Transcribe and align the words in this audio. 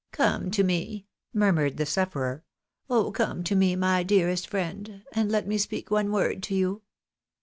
"Come 0.23 0.49
to 0.49 0.63
me!" 0.63 1.05
murmured 1.31 1.77
the 1.77 1.85
sufferer," 1.85 2.43
oh 2.89 3.11
come 3.11 3.43
to 3.43 3.53
me, 3.55 3.75
my 3.75 4.01
dearest 4.01 4.47
friend, 4.49 5.03
and 5.11 5.31
let 5.31 5.45
me 5.45 5.59
speak 5.59 5.91
one 5.91 6.11
word 6.11 6.41
to 6.41 6.55
you." 6.55 6.81